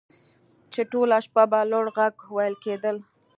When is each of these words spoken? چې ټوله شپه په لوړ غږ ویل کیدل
چې 0.73 0.81
ټوله 0.91 1.17
شپه 1.25 1.43
په 1.51 1.59
لوړ 1.71 1.85
غږ 1.97 2.15
ویل 2.35 2.55
کیدل 2.63 2.97